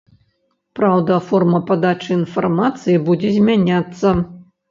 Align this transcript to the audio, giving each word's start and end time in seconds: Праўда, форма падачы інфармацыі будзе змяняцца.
Праўда, 0.79 1.17
форма 1.27 1.59
падачы 1.67 2.09
інфармацыі 2.19 2.97
будзе 3.09 3.29
змяняцца. 3.39 4.15